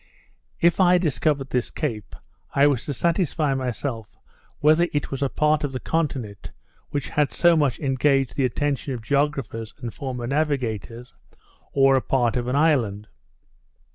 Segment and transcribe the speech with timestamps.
[0.59, 2.15] If I discovered this cape,
[2.55, 4.17] I was to satisfy myself
[4.59, 6.49] whether it was a part of the continent
[6.89, 11.13] which had so much engaged the attention of geographers and former navigators,
[11.71, 13.09] or a part of an island.